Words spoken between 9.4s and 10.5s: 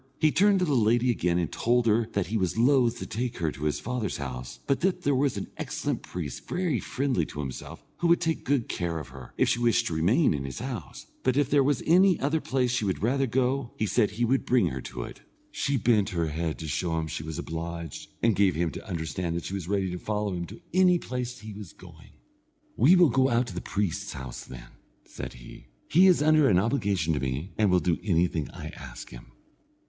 she wished to remain in